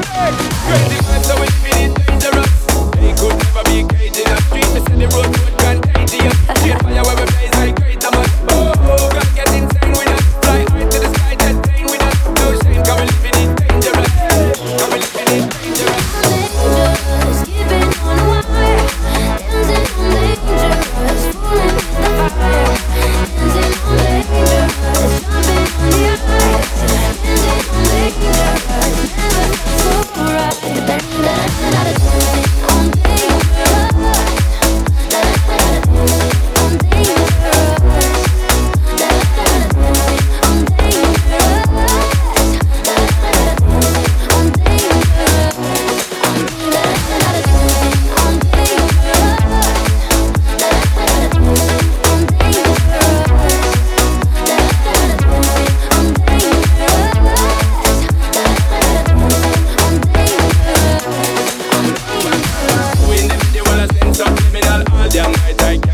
[0.00, 1.61] Crazy man, so we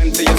[0.09, 0.38] into your